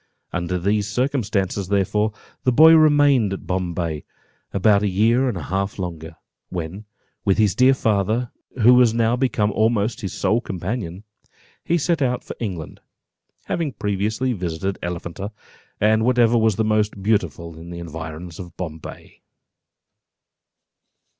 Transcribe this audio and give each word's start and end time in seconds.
Under 0.33 0.57
these 0.57 0.87
circumstances, 0.87 1.67
therefore, 1.67 2.11
the 2.43 2.51
boy 2.51 2.73
remained 2.73 3.33
at 3.33 3.45
Bombay 3.45 4.03
about 4.51 4.81
a 4.81 4.87
year 4.89 5.29
and 5.29 5.37
a 5.37 5.43
half 5.43 5.77
longer, 5.77 6.15
when, 6.49 6.85
with 7.23 7.37
his 7.37 7.53
dear 7.53 7.75
father, 7.75 8.31
who 8.63 8.73
was 8.73 8.95
now 8.95 9.15
become 9.15 9.51
almost 9.51 10.01
his 10.01 10.11
sole 10.13 10.41
companion, 10.41 11.03
he 11.63 11.77
set 11.77 12.01
out 12.01 12.23
for 12.23 12.35
England, 12.39 12.79
having 13.45 13.73
previously 13.73 14.33
visited 14.33 14.79
Elephanta, 14.81 15.31
and 15.79 16.03
whatever 16.03 16.35
was 16.35 16.57
most 16.57 17.03
beautiful 17.03 17.59
in 17.59 17.69
the 17.69 17.77
environs 17.77 18.39
of 18.39 18.57
Bombay. 18.57 19.21